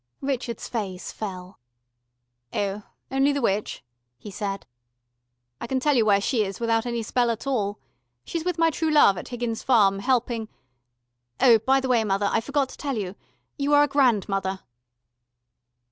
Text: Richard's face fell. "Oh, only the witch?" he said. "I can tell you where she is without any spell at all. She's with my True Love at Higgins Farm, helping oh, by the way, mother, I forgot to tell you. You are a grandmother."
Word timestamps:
Richard's 0.21 0.67
face 0.67 1.11
fell. 1.11 1.59
"Oh, 2.51 2.81
only 3.11 3.31
the 3.31 3.39
witch?" 3.41 3.83
he 4.17 4.31
said. 4.31 4.65
"I 5.59 5.67
can 5.67 5.79
tell 5.79 5.95
you 5.95 6.07
where 6.07 6.19
she 6.19 6.43
is 6.43 6.59
without 6.59 6.87
any 6.87 7.03
spell 7.03 7.29
at 7.29 7.45
all. 7.45 7.77
She's 8.25 8.43
with 8.43 8.57
my 8.57 8.71
True 8.71 8.89
Love 8.89 9.15
at 9.19 9.27
Higgins 9.27 9.61
Farm, 9.61 9.99
helping 9.99 10.49
oh, 11.39 11.59
by 11.59 11.79
the 11.79 11.87
way, 11.87 12.03
mother, 12.03 12.31
I 12.31 12.41
forgot 12.41 12.69
to 12.69 12.77
tell 12.77 12.97
you. 12.97 13.13
You 13.59 13.75
are 13.75 13.83
a 13.83 13.87
grandmother." 13.87 14.61